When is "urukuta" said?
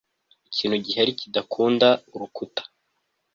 2.13-2.63